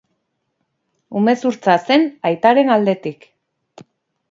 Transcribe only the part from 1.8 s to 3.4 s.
zen aitaren aldetik.